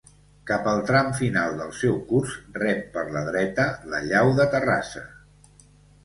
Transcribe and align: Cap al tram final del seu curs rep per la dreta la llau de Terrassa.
Cap 0.51 0.67
al 0.69 0.79
tram 0.85 1.09
final 1.17 1.51
del 1.57 1.73
seu 1.79 1.99
curs 2.11 2.31
rep 2.55 2.81
per 2.95 3.03
la 3.17 3.21
dreta 3.27 3.65
la 3.91 3.99
llau 4.07 4.31
de 4.41 4.47
Terrassa. 4.55 5.05